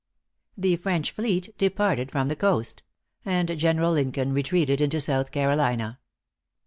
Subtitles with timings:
[0.57, 2.81] The French fleet departed from the coast;
[3.23, 5.99] and General Lincoln retreated into South Carolina.